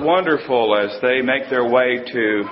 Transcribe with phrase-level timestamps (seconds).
[0.00, 2.44] wonderful as they make their way to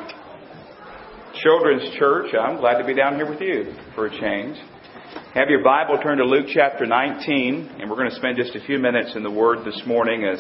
[1.43, 2.35] Children's Church.
[2.35, 4.57] I'm glad to be down here with you for a change.
[5.35, 8.65] Have your Bible turned to Luke chapter 19, and we're going to spend just a
[8.67, 10.39] few minutes in the Word this morning as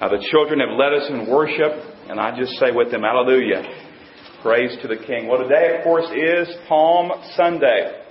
[0.00, 1.72] uh, the children have led us in worship,
[2.08, 3.62] and I just say with them, Hallelujah.
[4.42, 5.28] Praise to the King.
[5.28, 8.02] Well, today, of course, is Palm Sunday,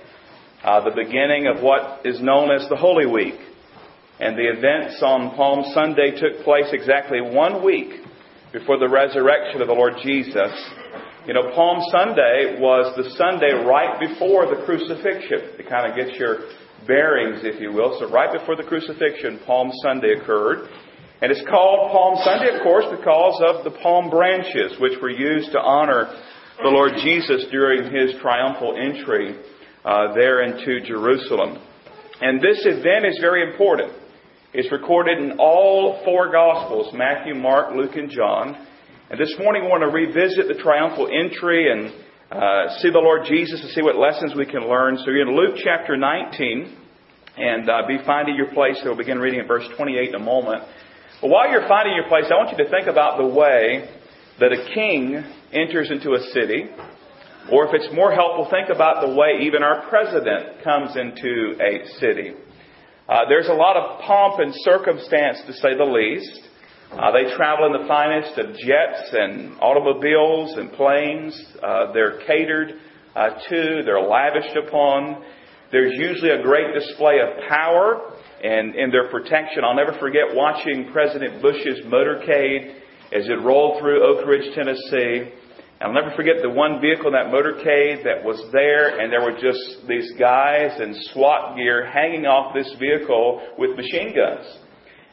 [0.62, 3.38] uh, the beginning of what is known as the Holy Week.
[4.18, 8.00] And the events on Palm Sunday took place exactly one week
[8.52, 10.52] before the resurrection of the Lord Jesus.
[11.26, 15.58] You know, Palm Sunday was the Sunday right before the crucifixion.
[15.58, 16.48] To kind of get your
[16.86, 17.98] bearings, if you will.
[18.00, 20.68] So right before the crucifixion, Palm Sunday occurred.
[21.20, 25.52] And it's called Palm Sunday, of course, because of the palm branches, which were used
[25.52, 26.08] to honor
[26.62, 29.36] the Lord Jesus during his triumphal entry
[29.84, 31.58] uh, there into Jerusalem.
[32.20, 33.92] And this event is very important.
[34.58, 38.56] It's recorded in all four Gospels Matthew, Mark, Luke, and John.
[39.10, 41.92] And this morning we want to revisit the triumphal entry and
[42.32, 44.96] uh, see the Lord Jesus and see what lessons we can learn.
[44.96, 46.74] So you're in Luke chapter 19
[47.36, 48.78] and uh, be finding your place.
[48.80, 50.64] So we'll begin reading at verse 28 in a moment.
[51.20, 53.92] But while you're finding your place, I want you to think about the way
[54.40, 56.64] that a king enters into a city.
[57.52, 61.84] Or if it's more helpful, think about the way even our president comes into a
[62.00, 62.32] city.
[63.08, 66.40] Uh, there's a lot of pomp and circumstance, to say the least.
[66.90, 71.40] Uh, they travel in the finest of jets and automobiles and planes.
[71.62, 72.74] Uh, they're catered
[73.14, 75.22] uh, to, they're lavished upon.
[75.70, 78.12] There's usually a great display of power
[78.42, 79.64] and and their protection.
[79.64, 82.74] I'll never forget watching President Bush's motorcade
[83.12, 85.32] as it rolled through Oak Ridge, Tennessee.
[85.80, 89.36] I'll never forget the one vehicle in that motorcade that was there, and there were
[89.36, 94.48] just these guys in SWAT gear hanging off this vehicle with machine guns.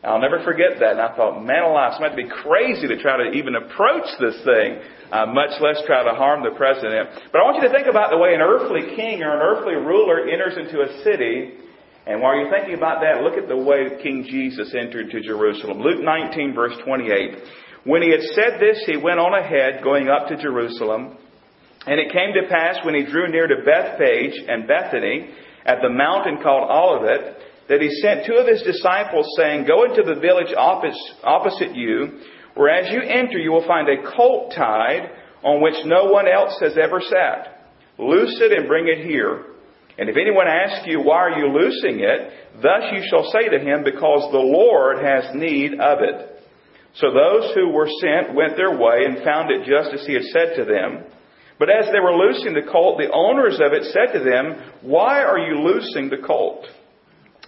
[0.03, 0.95] And I'll never forget that.
[0.95, 4.39] And I thought, man alive, somebody would be crazy to try to even approach this
[4.47, 4.79] thing,
[5.11, 7.11] uh, much less try to harm the president.
[7.35, 9.75] But I want you to think about the way an earthly king or an earthly
[9.75, 11.59] ruler enters into a city.
[12.07, 15.79] And while you're thinking about that, look at the way King Jesus entered to Jerusalem.
[15.79, 17.62] Luke 19, verse 28.
[17.83, 21.17] When he had said this, he went on ahead, going up to Jerusalem.
[21.85, 25.31] And it came to pass when he drew near to Bethphage and Bethany,
[25.65, 27.37] at the mountain called Olivet,
[27.69, 32.19] that he sent two of his disciples, saying, Go into the village opposite you,
[32.55, 35.09] where as you enter you will find a colt tied,
[35.43, 37.67] on which no one else has ever sat.
[37.97, 39.45] Loose it and bring it here.
[39.97, 42.61] And if anyone asks you, Why are you loosing it?
[42.61, 46.32] Thus you shall say to him, Because the Lord has need of it.
[46.95, 50.23] So those who were sent went their way and found it just as he had
[50.23, 51.05] said to them.
[51.57, 55.23] But as they were loosing the colt, the owners of it said to them, Why
[55.23, 56.65] are you loosing the colt?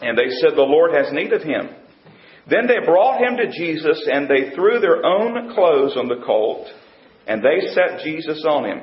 [0.02, 1.70] And they said, The Lord has need of him.
[2.50, 6.68] Then they brought him to Jesus, and they threw their own clothes on the colt,
[7.28, 8.82] and they set Jesus on him.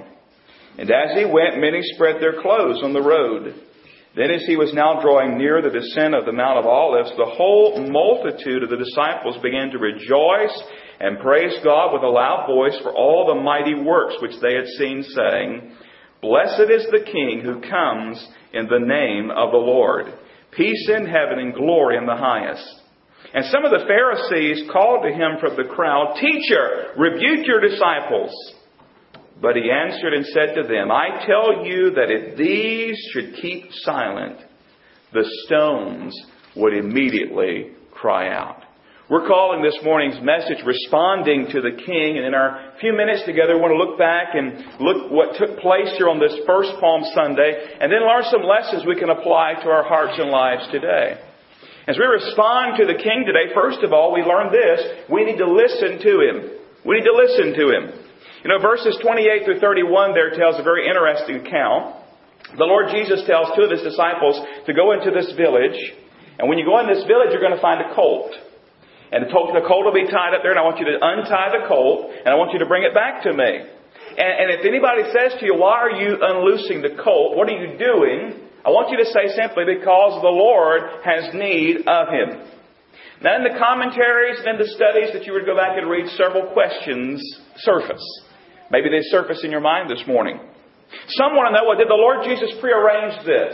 [0.79, 3.55] And as he went, many spread their clothes on the road.
[4.15, 7.33] Then, as he was now drawing near the descent of the Mount of Olives, the
[7.33, 10.53] whole multitude of the disciples began to rejoice
[11.01, 14.67] and praise God with a loud voice for all the mighty works which they had
[14.77, 15.73] seen, saying,
[16.21, 18.23] Blessed is the King who comes
[18.53, 20.07] in the name of the Lord.
[20.53, 22.83] Peace in heaven and glory in the highest.
[23.33, 28.31] And some of the Pharisees called to him from the crowd, Teacher, rebuke your disciples.
[29.43, 33.73] But he answered and said to them, I tell you that if these should keep
[33.83, 34.39] silent,
[35.13, 36.15] the stones
[36.55, 38.63] would immediately cry out.
[39.11, 42.17] We're calling this morning's message Responding to the King.
[42.17, 45.59] And in our few minutes together, we want to look back and look what took
[45.59, 49.59] place here on this first Palm Sunday and then learn some lessons we can apply
[49.59, 51.19] to our hearts and lives today.
[51.91, 55.11] As we respond to the King today, first of all, we learn this.
[55.11, 56.37] We need to listen to Him.
[56.87, 58.02] We need to listen to Him.
[58.43, 62.03] You know, verses 28 through 31 there tells a very interesting account.
[62.59, 64.35] The Lord Jesus tells two of his disciples
[64.67, 65.79] to go into this village,
[66.43, 68.35] and when you go in this village, you're going to find a colt.
[69.15, 71.71] And the colt will be tied up there, and I want you to untie the
[71.71, 73.63] colt, and I want you to bring it back to me.
[74.19, 77.39] And, and if anybody says to you, why are you unloosing the colt?
[77.39, 78.43] What are you doing?
[78.67, 82.43] I want you to say simply, because the Lord has need of him.
[83.23, 86.11] Now in the commentaries and in the studies that you would go back and read,
[86.19, 87.23] several questions
[87.63, 88.03] surface.
[88.73, 90.41] Maybe they surface in your mind this morning.
[91.21, 93.53] Some want to know, well, did the Lord Jesus prearrange this?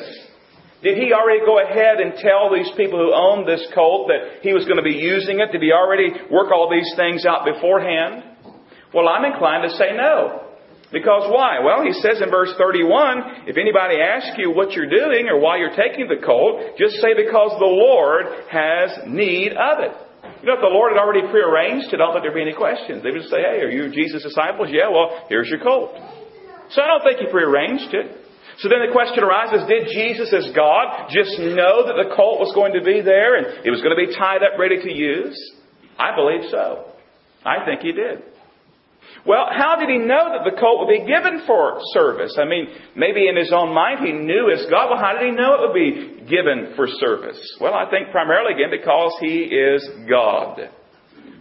[0.78, 4.54] Did he already go ahead and tell these people who owned this colt that he
[4.54, 5.50] was going to be using it?
[5.50, 8.22] Did he already work all these things out beforehand?
[8.94, 10.46] Well, I'm inclined to say no.
[10.94, 11.60] Because why?
[11.66, 15.58] Well, he says in verse 31, if anybody asks you what you're doing or why
[15.58, 20.07] you're taking the colt, just say because the Lord has need of it.
[20.40, 22.55] You know, if the Lord had already prearranged it, I don't think there'd be any
[22.55, 23.02] questions.
[23.02, 24.70] They would just say, hey, are you Jesus' disciples?
[24.70, 25.99] Yeah, well, here's your colt.
[26.70, 28.29] So I don't think he prearranged it.
[28.58, 32.50] So then the question arises, did Jesus as God just know that the colt was
[32.55, 35.38] going to be there and it was going to be tied up ready to use?
[35.99, 36.90] I believe so.
[37.44, 38.23] I think he did.
[39.26, 42.36] Well, how did he know that the colt would be given for service?
[42.38, 44.90] I mean, maybe in his own mind he knew as God.
[44.90, 47.38] Well, how did he know it would be given for service?
[47.60, 50.70] Well, I think primarily again because he is God.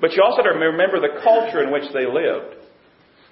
[0.02, 2.58] But you also have to remember the culture in which they lived.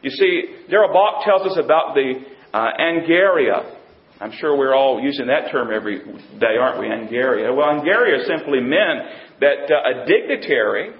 [0.01, 2.21] You see, Bock tells us about the
[2.53, 3.75] uh, Angaria.
[4.19, 5.99] I'm sure we're all using that term every
[6.39, 6.85] day, aren't we?
[6.87, 7.55] Angaria.
[7.55, 10.91] Well, Angaria simply meant that uh, a dignitary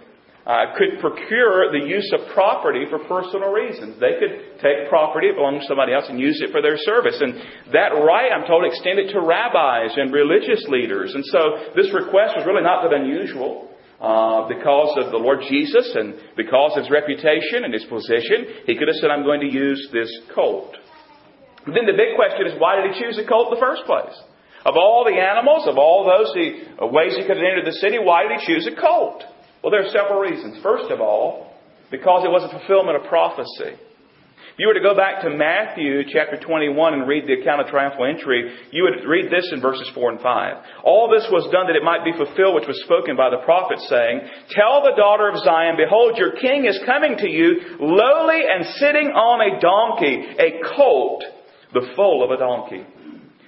[0.45, 3.97] uh, could procure the use of property for personal reasons.
[3.97, 7.18] They could take property that belonged to somebody else and use it for their service.
[7.18, 7.33] And
[7.74, 11.18] that right, I'm told, extended to rabbis and religious leaders.
[11.18, 13.74] And so this request was really not that unusual.
[13.95, 18.75] Uh, because of the Lord Jesus and because of his reputation and his position, he
[18.75, 20.75] could have said, I'm going to use this colt.
[21.63, 23.88] But then the big question is, why did he choose a colt in the first
[23.88, 24.13] place?
[24.68, 26.30] Of all the animals, of all those
[26.92, 29.24] ways he could have entered the city, why did he choose a colt?
[29.66, 30.62] Well, there are several reasons.
[30.62, 31.50] First of all,
[31.90, 33.74] because it was a fulfillment of prophecy.
[33.74, 37.74] If you were to go back to Matthew chapter 21 and read the account of
[37.74, 40.86] triumphal entry, you would read this in verses 4 and 5.
[40.86, 43.82] All this was done that it might be fulfilled which was spoken by the prophet
[43.90, 44.22] saying,
[44.54, 49.18] Tell the daughter of Zion, behold, your king is coming to you, lowly and sitting
[49.18, 51.26] on a donkey, a colt,
[51.74, 52.86] the foal of a donkey.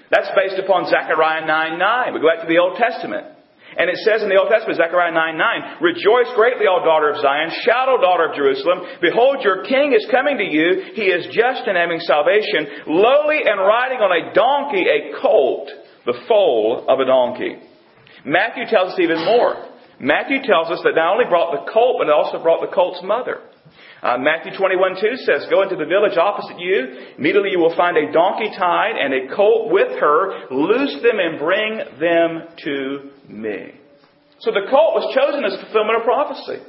[0.10, 2.14] That's based upon Zechariah 9 9.
[2.18, 3.37] We go back to the Old Testament.
[3.78, 7.22] And it says in the Old Testament, Zechariah 9 9, Rejoice greatly, O daughter of
[7.22, 7.54] Zion.
[7.62, 8.82] Shout, O daughter of Jerusalem.
[9.02, 10.98] Behold, your king is coming to you.
[10.98, 15.70] He is just and having salvation, lowly and riding on a donkey, a colt,
[16.10, 17.62] the foal of a donkey.
[18.26, 19.70] Matthew tells us even more.
[20.00, 23.02] Matthew tells us that not only brought the colt, but it also brought the colt's
[23.06, 23.42] mother.
[24.02, 27.14] Uh, Matthew 21 2 says, Go into the village opposite you.
[27.18, 30.50] Immediately you will find a donkey tied and a colt with her.
[30.50, 33.76] Loose them and bring them to me.
[34.40, 36.62] So the colt was chosen as fulfillment of prophecy.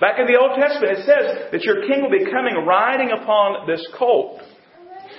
[0.00, 3.66] Back in the Old Testament, it says that your king will be coming riding upon
[3.66, 4.40] this colt.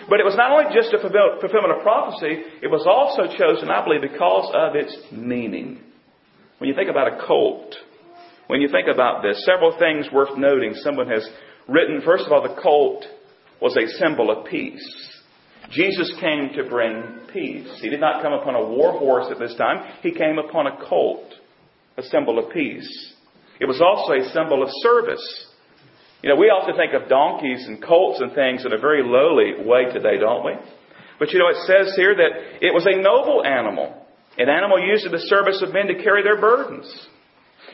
[0.10, 3.84] But it was not only just a fulfillment of prophecy, it was also chosen, I
[3.84, 5.80] believe, because of its meaning.
[6.58, 7.76] When you think about a colt,
[8.48, 10.74] when you think about this, several things worth noting.
[10.76, 11.28] Someone has
[11.68, 13.06] written, first of all, the colt
[13.62, 15.15] was a symbol of peace.
[15.72, 17.80] Jesus came to bring peace.
[17.82, 19.86] He did not come upon a war horse at this time.
[20.02, 21.34] He came upon a colt,
[21.98, 23.14] a symbol of peace.
[23.60, 25.48] It was also a symbol of service.
[26.22, 29.64] You know, we often think of donkeys and colts and things in a very lowly
[29.66, 30.54] way today, don't we?
[31.20, 34.06] But you know, it says here that it was a noble animal,
[34.38, 37.08] an animal used in the service of men to carry their burdens.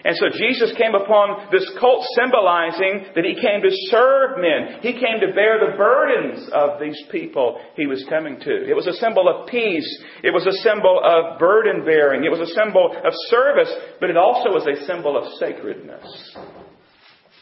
[0.03, 4.81] And so Jesus came upon this colt symbolizing that he came to serve men.
[4.81, 8.53] He came to bear the burdens of these people he was coming to.
[8.69, 9.87] It was a symbol of peace.
[10.23, 12.25] It was a symbol of burden bearing.
[12.25, 16.37] It was a symbol of service, but it also was a symbol of sacredness.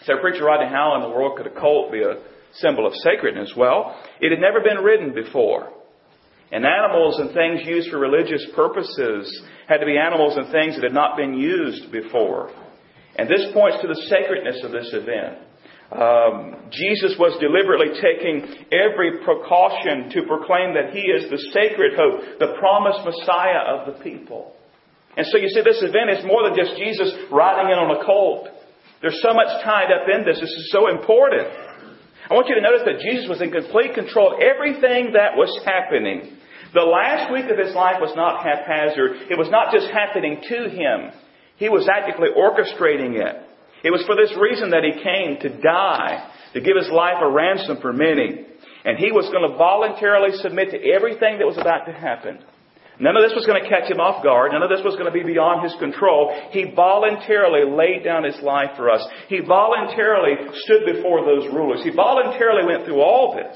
[0.03, 2.19] So preacher Rodney, how in the world could a colt be a
[2.53, 3.53] symbol of sacredness?
[3.55, 5.71] Well, it had never been ridden before.
[6.51, 9.29] And animals and things used for religious purposes
[9.67, 12.49] had to be animals and things that had not been used before.
[13.15, 15.45] And this points to the sacredness of this event.
[15.89, 22.37] Um, Jesus was deliberately taking every precaution to proclaim that He is the sacred hope,
[22.37, 24.53] the promised Messiah of the people.
[25.17, 28.05] And so you see, this event is more than just Jesus riding in on a
[28.05, 28.49] colt.
[29.01, 30.39] There's so much tied up in this.
[30.39, 31.49] This is so important.
[32.29, 35.49] I want you to notice that Jesus was in complete control of everything that was
[35.65, 36.37] happening.
[36.73, 39.31] The last week of his life was not haphazard.
[39.31, 41.11] It was not just happening to him.
[41.57, 43.35] He was actively orchestrating it.
[43.83, 47.31] It was for this reason that he came to die, to give his life a
[47.31, 48.45] ransom for many.
[48.85, 52.39] And he was going to voluntarily submit to everything that was about to happen.
[52.99, 54.51] None of this was going to catch him off guard.
[54.51, 56.35] None of this was going to be beyond his control.
[56.51, 59.01] He voluntarily laid down his life for us.
[59.31, 60.35] He voluntarily
[60.67, 61.79] stood before those rulers.
[61.81, 63.55] He voluntarily went through all this.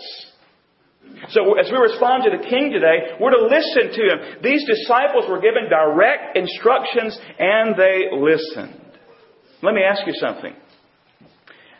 [1.29, 4.43] So as we respond to the King today, we're to listen to him.
[4.43, 8.79] These disciples were given direct instructions and they listened.
[9.61, 10.53] Let me ask you something.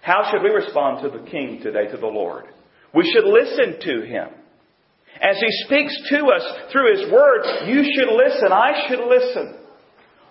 [0.02, 2.46] How should we respond to the King today, to the Lord?
[2.94, 4.30] We should listen to him.
[5.22, 8.52] As he speaks to us through his word, you should listen.
[8.52, 9.60] I should listen.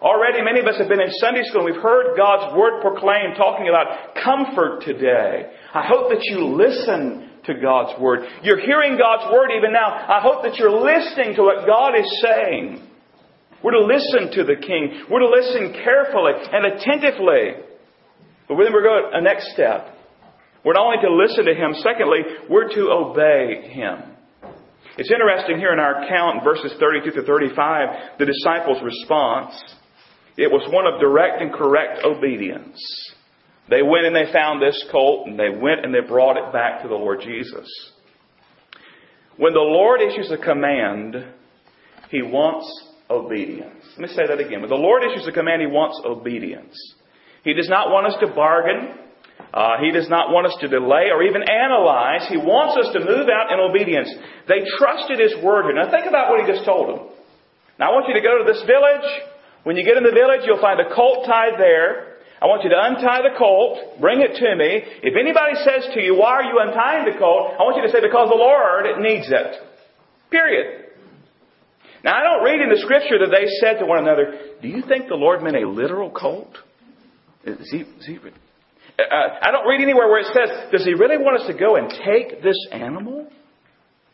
[0.00, 3.36] Already many of us have been in Sunday school and we've heard God's word proclaimed
[3.36, 5.52] talking about comfort today.
[5.72, 8.28] I hope that you listen to God's Word.
[8.42, 9.88] You're hearing God's Word even now.
[9.88, 12.88] I hope that you're listening to what God is saying.
[13.62, 15.06] We're to listen to the King.
[15.10, 17.62] We're to listen carefully and attentively.
[18.48, 19.94] But then we're going to a next step.
[20.64, 24.12] We're not only to listen to him, secondly, we're to obey him.
[24.98, 29.54] It's interesting here in our account, verses 32 to 35, the disciples' response.
[30.36, 32.78] It was one of direct and correct obedience.
[33.70, 36.82] They went and they found this colt, and they went and they brought it back
[36.82, 37.68] to the Lord Jesus.
[39.36, 41.16] When the Lord issues a command,
[42.10, 42.66] He wants
[43.08, 43.84] obedience.
[43.96, 44.60] Let me say that again.
[44.60, 46.76] When the Lord issues a command, He wants obedience.
[47.44, 48.98] He does not want us to bargain.
[49.52, 52.24] Uh, he does not want us to delay or even analyze.
[52.28, 54.08] He wants us to move out in obedience.
[54.48, 55.66] They trusted His word.
[55.66, 55.74] Here.
[55.74, 57.12] Now think about what He just told them.
[57.78, 59.08] Now I want you to go to this village.
[59.64, 62.11] When you get in the village, you'll find a colt tied there.
[62.42, 64.82] I want you to untie the colt, bring it to me.
[65.06, 67.54] If anybody says to you, why are you untying the colt?
[67.54, 69.62] I want you to say, because the Lord needs it.
[70.28, 70.90] Period.
[72.02, 74.82] Now I don't read in the scripture that they said to one another, do you
[74.82, 76.58] think the Lord meant a literal colt?
[77.44, 79.02] Is he, is he, uh,
[79.40, 81.90] I don't read anywhere where it says, does he really want us to go and
[81.90, 83.30] take this animal?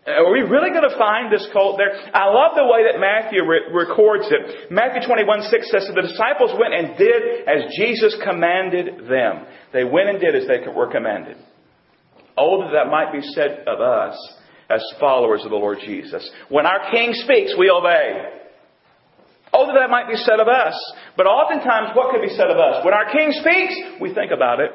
[0.08, 1.92] Are we really going to find this colt there?
[1.92, 4.72] I love the way that Matthew re- records it.
[4.72, 9.44] Matthew 21 6 says, the disciples went and did as Jesus commanded them.
[9.72, 11.36] They went and did as they were commanded.
[12.38, 14.16] Oh, that that might be said of us
[14.70, 16.24] as followers of the Lord Jesus.
[16.48, 18.38] When our King speaks, we obey.
[19.52, 20.76] Oh, that that might be said of us.
[21.16, 22.84] But oftentimes, what could be said of us?
[22.84, 24.70] When our King speaks, we think about it.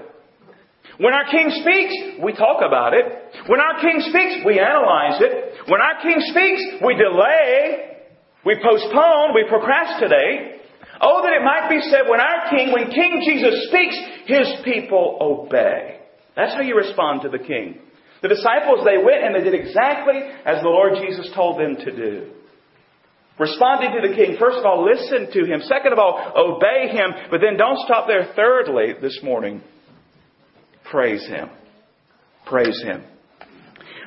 [0.98, 3.23] When our King speaks, we talk about it.
[3.48, 5.68] When our King speaks, we analyze it.
[5.68, 8.00] When our King speaks, we delay,
[8.46, 10.62] we postpone, we procrastinate.
[11.02, 15.18] Oh, that it might be said when our King, when King Jesus speaks, His people
[15.20, 16.00] obey.
[16.36, 17.80] That's how you respond to the King.
[18.22, 21.92] The disciples, they went and they did exactly as the Lord Jesus told them to
[21.92, 22.32] do.
[23.38, 25.60] Responding to the king, first of all, listen to him.
[25.62, 27.12] Second of all, obey him.
[27.32, 28.32] But then don't stop there.
[28.36, 29.62] Thirdly, this morning,
[30.90, 31.50] praise him.
[32.46, 33.04] Praise him.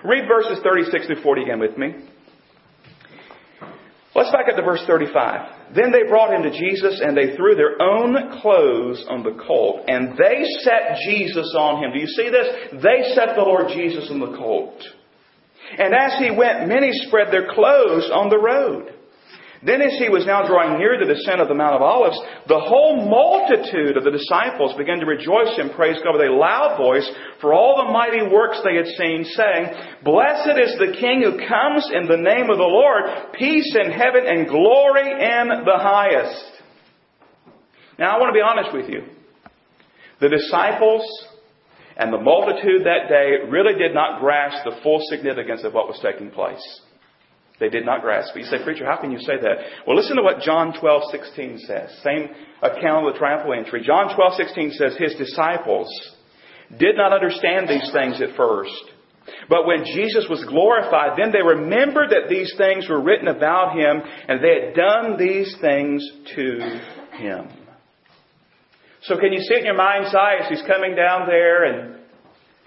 [0.07, 1.95] Read verses 36 through 40 again with me.
[4.15, 5.75] Let's back up to verse 35.
[5.75, 9.85] Then they brought him to Jesus and they threw their own clothes on the colt
[9.89, 11.93] and they set Jesus on him.
[11.93, 12.83] Do you see this?
[12.83, 14.81] They set the Lord Jesus on the colt.
[15.79, 18.96] And as he went, many spread their clothes on the road.
[19.65, 22.61] Then as he was now drawing near the descent of the Mount of Olives, the
[22.61, 27.09] whole multitude of the disciples began to rejoice and praise God with a loud voice
[27.41, 29.65] for all the mighty works they had seen, saying,
[30.05, 34.25] Blessed is the King who comes in the name of the Lord, peace in heaven
[34.27, 36.53] and glory in the highest.
[37.99, 39.09] Now I want to be honest with you.
[40.21, 41.03] The disciples
[41.97, 45.99] and the multitude that day really did not grasp the full significance of what was
[46.03, 46.63] taking place.
[47.59, 48.41] They did not grasp it.
[48.41, 49.57] You say, Preacher, how can you say that?
[49.87, 51.91] Well, listen to what John 12, 16 says.
[52.05, 52.29] Same
[52.63, 53.83] account of the triumphal entry.
[53.83, 55.89] John 12, 16 says, His disciples
[56.79, 58.93] did not understand these things at first.
[59.49, 64.03] But when Jesus was glorified, then they remembered that these things were written about him,
[64.29, 66.81] and they had done these things to
[67.19, 67.49] him.
[69.03, 71.97] So can you see it in your mind's eye as he's coming down there, and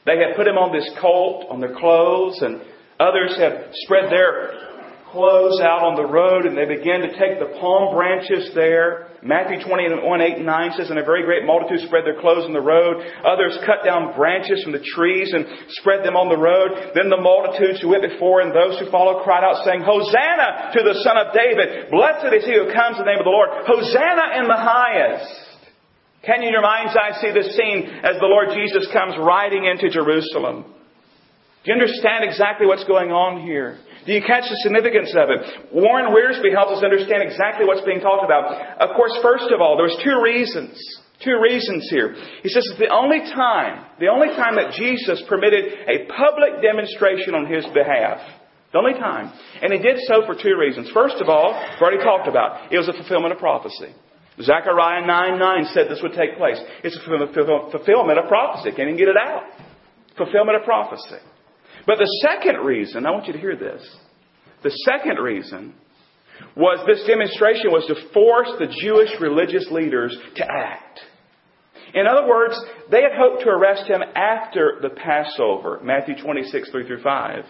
[0.05, 2.62] they have put him on this colt, on their clothes, and
[3.00, 4.69] others have spread their
[5.11, 9.09] clothes out on the road and they began to take the palm branches there.
[9.25, 12.53] Matthew 21, 8 and 9 says, And a very great multitude spread their clothes on
[12.53, 13.03] the road.
[13.25, 15.43] Others cut down branches from the trees and
[15.81, 16.95] spread them on the road.
[16.95, 20.81] Then the multitudes who went before and those who followed cried out, saying, Hosanna to
[20.85, 21.91] the Son of David!
[21.91, 23.49] Blessed is he who comes in the name of the Lord!
[23.67, 25.49] Hosanna in the highest!
[26.23, 29.65] Can you in your mind's eye see this scene as the Lord Jesus comes riding
[29.65, 30.67] into Jerusalem?
[31.63, 33.79] Do you understand exactly what's going on here?
[34.05, 35.73] Do you catch the significance of it?
[35.73, 38.79] Warren Wiersbe helps us understand exactly what's being talked about.
[38.79, 40.79] Of course, first of all, there's two reasons.
[41.23, 42.15] Two reasons here.
[42.43, 47.35] He says it's the only time, the only time that Jesus permitted a public demonstration
[47.35, 48.23] on his behalf.
[48.71, 49.33] The only time.
[49.61, 50.89] And he did so for two reasons.
[50.93, 53.91] First of all, we've already talked about, it was a fulfillment of prophecy.
[54.41, 56.57] Zechariah 9 9 said this would take place.
[56.83, 58.71] It's a fulfillment of prophecy.
[58.71, 59.43] Can't even get it out.
[60.15, 61.19] Fulfillment of prophecy.
[61.86, 63.81] But the second reason, I want you to hear this.
[64.63, 65.74] The second reason
[66.55, 71.00] was this demonstration was to force the Jewish religious leaders to act.
[71.93, 72.59] In other words,
[72.91, 77.45] they had hoped to arrest him after the Passover, Matthew 26, 3 through 5.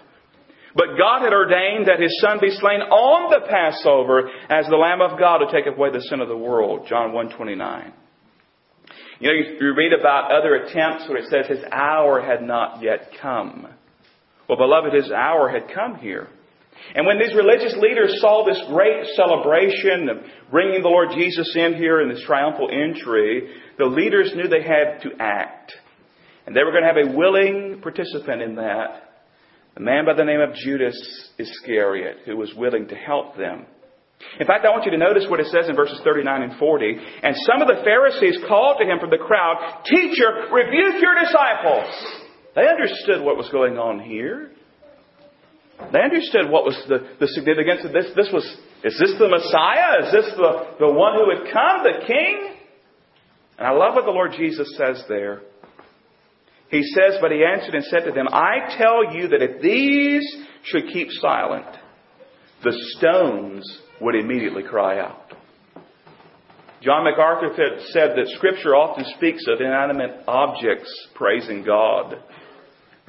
[0.76, 5.02] But God had ordained that his son be slain on the Passover as the Lamb
[5.02, 7.94] of God to take away the sin of the world, John 129.
[9.20, 13.10] You know, you read about other attempts where it says his hour had not yet
[13.22, 13.68] come.
[14.50, 16.28] Well, beloved, his hour had come here.
[16.96, 20.18] And when these religious leaders saw this great celebration of
[20.50, 25.02] bringing the Lord Jesus in here in this triumphal entry, the leaders knew they had
[25.04, 25.74] to act.
[26.48, 29.04] And they were going to have a willing participant in that.
[29.78, 30.98] A man by the name of Judas
[31.38, 33.68] Iscariot, who was willing to help them.
[34.40, 36.98] In fact, I want you to notice what it says in verses 39 and 40.
[37.24, 42.19] And some of the Pharisees called to him from the crowd, Teacher, rebuke your disciples.
[42.60, 44.52] They understood what was going on here.
[45.94, 48.08] They understood what was the, the significance of this.
[48.18, 48.44] This was,
[48.84, 50.04] is this the Messiah?
[50.04, 52.56] Is this the, the one who would come, the King?
[53.58, 55.40] And I love what the Lord Jesus says there.
[56.70, 60.28] He says, But he answered and said to them, I tell you that if these
[60.64, 61.78] should keep silent,
[62.62, 63.64] the stones
[64.02, 65.30] would immediately cry out.
[66.82, 67.54] John MacArthur
[67.92, 72.24] said that Scripture often speaks of inanimate objects praising God.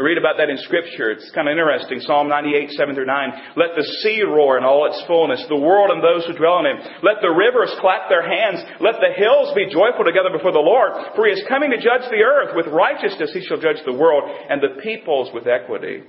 [0.01, 1.13] We read about that in Scripture.
[1.13, 2.01] It's kind of interesting.
[2.01, 3.53] Psalm 98, 7 through 9.
[3.61, 6.73] Let the sea roar in all its fullness, the world and those who dwell in
[6.73, 7.05] it.
[7.05, 8.65] Let the rivers clap their hands.
[8.81, 11.13] Let the hills be joyful together before the Lord.
[11.13, 12.57] For he is coming to judge the earth.
[12.57, 16.09] With righteousness he shall judge the world and the peoples with equity.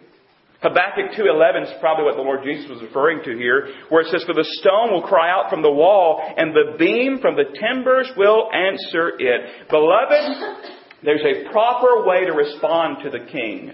[0.63, 4.23] Habakkuk 2.11 is probably what the Lord Jesus was referring to here, where it says,
[4.23, 8.07] For the stone will cry out from the wall, and the beam from the timbers
[8.15, 9.67] will answer it.
[9.67, 13.71] Beloved, there's a proper way to respond to the King.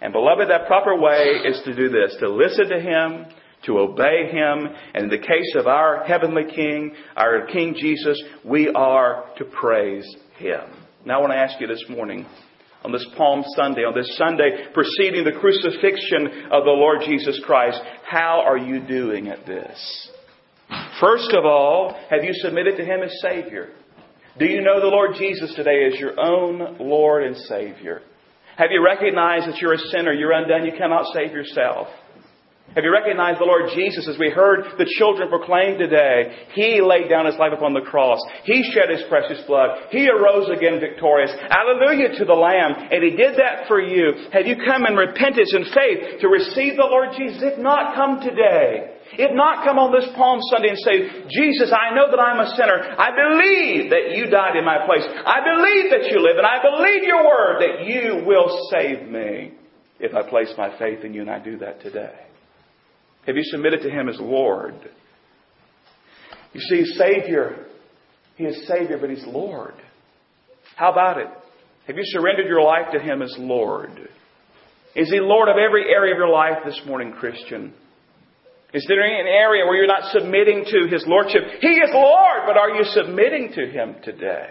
[0.00, 3.26] And beloved, that proper way is to do this, to listen to Him,
[3.64, 8.68] to obey Him, and in the case of our heavenly King, our King Jesus, we
[8.68, 10.06] are to praise
[10.38, 10.60] Him.
[11.04, 12.26] Now I want to ask you this morning,
[12.84, 17.80] on this Palm Sunday, on this Sunday preceding the crucifixion of the Lord Jesus Christ,
[18.04, 20.10] how are you doing at this?
[21.00, 23.70] First of all, have you submitted to Him as Savior?
[24.38, 28.02] Do you know the Lord Jesus today as your own Lord and Savior?
[28.58, 31.88] Have you recognized that you're a sinner, you're undone, you cannot save yourself?
[32.74, 36.48] Have you recognized the Lord Jesus as we heard the children proclaim today?
[36.52, 38.20] He laid down his life upon the cross.
[38.44, 39.88] He shed his precious blood.
[39.88, 41.32] He arose again victorious.
[41.32, 42.76] Alleluia to the Lamb.
[42.92, 44.28] And he did that for you.
[44.32, 47.40] Have you come in repentance and faith to receive the Lord Jesus?
[47.40, 48.95] If not, come today.
[49.12, 52.50] If not, come on this Palm Sunday and say, Jesus, I know that I'm a
[52.58, 52.96] sinner.
[52.98, 55.06] I believe that you died in my place.
[55.06, 59.54] I believe that you live, and I believe your word that you will save me
[60.00, 62.26] if I place my faith in you, and I do that today.
[63.26, 64.74] Have you submitted to Him as Lord?
[66.52, 67.66] You see, Savior,
[68.36, 69.74] He is Savior, but He's Lord.
[70.74, 71.28] How about it?
[71.86, 74.08] Have you surrendered your life to Him as Lord?
[74.94, 77.72] Is He Lord of every area of your life this morning, Christian?
[78.76, 81.40] Is there an area where you're not submitting to His Lordship?
[81.62, 84.50] He is Lord, but are you submitting to Him today?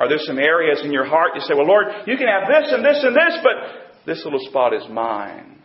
[0.00, 2.72] Are there some areas in your heart you say, well, Lord, you can have this
[2.72, 5.62] and this and this, but this little spot is mine?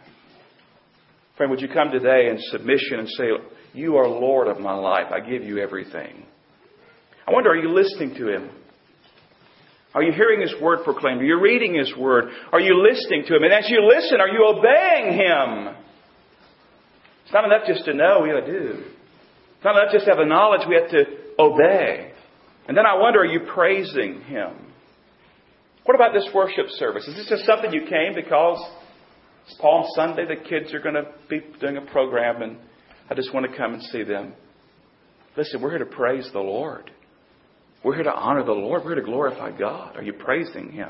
[1.35, 3.23] Friend, would you come today in submission and say,
[3.73, 5.11] You are Lord of my life.
[5.11, 6.27] I give you everything.
[7.27, 8.51] I wonder, are you listening to Him?
[9.95, 11.21] Are you hearing His word proclaimed?
[11.21, 12.25] Are you reading His word?
[12.51, 13.41] Are you listening to Him?
[13.41, 15.78] And as you listen, are you obeying Him?
[17.29, 18.83] It's not enough just to know, we have to do.
[19.55, 21.05] It's not enough just to have the knowledge, we have to
[21.37, 22.11] obey.
[22.67, 24.49] And then I wonder, are you praising Him?
[25.85, 27.07] What about this worship service?
[27.07, 28.59] Is this just something you came because
[29.45, 30.25] it's Palm Sunday.
[30.25, 32.57] The kids are going to be doing a program, and
[33.11, 34.33] I just want to come and see them.
[35.37, 36.89] Listen, we're here to praise the Lord.
[37.83, 38.81] We're here to honor the Lord.
[38.83, 39.97] We're here to glorify God.
[39.97, 40.89] Are you praising Him?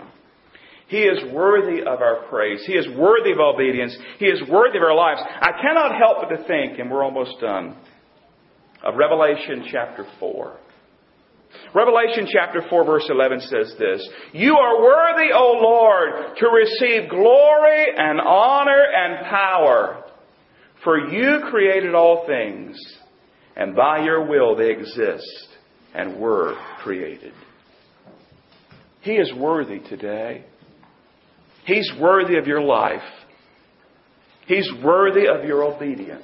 [0.89, 2.63] He is worthy of our praise.
[2.65, 3.95] He is worthy of obedience.
[4.17, 5.21] He is worthy of our lives.
[5.23, 7.77] I cannot help but to think, and we're almost done,
[8.83, 10.57] of Revelation chapter 4.
[11.75, 17.85] Revelation chapter 4 verse 11 says this, You are worthy, O Lord, to receive glory
[17.95, 20.03] and honor and power,
[20.83, 22.77] for you created all things,
[23.55, 25.49] and by your will they exist
[25.93, 27.33] and were created.
[29.01, 30.45] He is worthy today.
[31.69, 33.03] He's worthy of your life.
[34.47, 36.23] He's worthy of your obedience.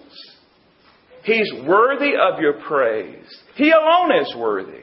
[1.23, 3.27] He's worthy of your praise.
[3.55, 4.81] He alone is worthy.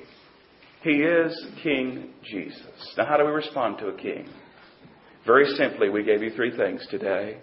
[0.82, 2.94] He is King Jesus.
[2.96, 4.28] Now, how do we respond to a king?
[5.26, 7.38] Very simply, we gave you three things today.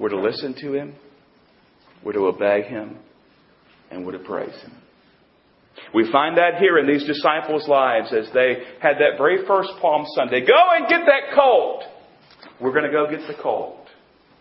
[0.00, 0.94] We're to listen to him,
[2.02, 2.96] we're to obey him,
[3.90, 4.72] and we're to praise him.
[5.94, 10.06] We find that here in these disciples' lives as they had that very first Palm
[10.14, 10.40] Sunday.
[10.40, 11.84] Go and get that colt.
[12.60, 13.86] We're going to go get the colt.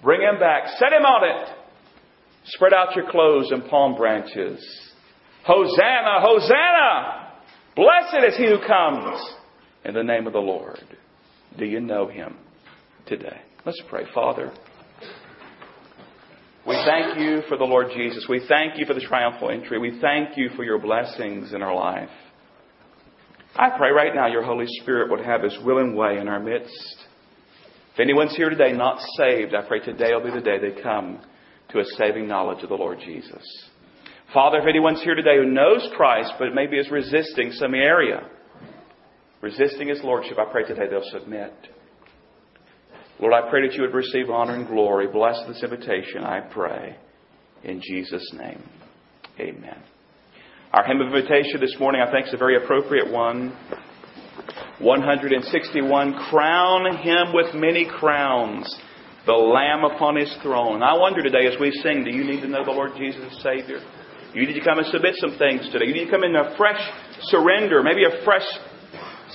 [0.03, 0.67] Bring him back.
[0.77, 1.55] Set him on it.
[2.45, 4.63] Spread out your clothes and palm branches.
[5.45, 7.31] Hosanna, Hosanna!
[7.75, 9.21] Blessed is he who comes
[9.83, 10.83] in the name of the Lord.
[11.57, 12.35] Do you know him
[13.05, 13.41] today?
[13.65, 14.03] Let's pray.
[14.13, 14.51] Father,
[16.67, 18.25] We thank you for the Lord Jesus.
[18.27, 19.77] We thank you for the triumphal entry.
[19.77, 22.09] We thank you for your blessings in our life.
[23.55, 27.04] I pray right now your Holy Spirit would have his willing way in our midst.
[27.95, 31.17] If anyone's here today not saved, I pray today will be the day they come
[31.69, 33.41] to a saving knowledge of the Lord Jesus.
[34.33, 38.27] Father, if anyone's here today who knows Christ but maybe is resisting some area,
[39.39, 41.53] resisting his lordship, I pray today they'll submit.
[43.21, 45.07] Lord, I pray that you would receive honor and glory.
[45.07, 46.97] Bless this invitation, I pray.
[47.63, 48.61] In Jesus' name,
[49.39, 49.81] amen.
[50.73, 53.55] Our hymn of invitation this morning, I think, is a very appropriate one.
[54.79, 58.67] 161 Crown him with many crowns,
[59.25, 60.83] the Lamb upon his throne.
[60.83, 63.41] I wonder today as we sing, do you need to know the Lord Jesus as
[63.41, 63.79] Savior?
[64.33, 65.85] You need to come and submit some things today.
[65.85, 66.81] You need to come in a fresh
[67.31, 68.45] surrender, maybe a fresh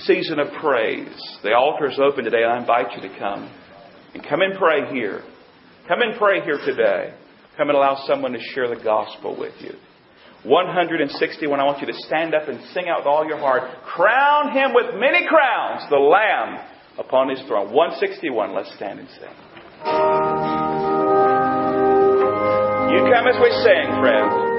[0.03, 1.39] season of praise.
[1.41, 2.43] The altar is open today.
[2.43, 3.51] I invite you to come.
[4.13, 5.23] And come and pray here.
[5.87, 7.15] Come and pray here today.
[7.57, 9.73] Come and allow someone to share the gospel with you.
[10.43, 13.63] 161, I want you to stand up and sing out with all your heart.
[13.85, 16.59] Crown him with many crowns, the Lamb
[16.97, 17.73] upon his throne.
[17.73, 19.29] 161, let's stand and sing.
[22.91, 24.50] You come as we sing, friends.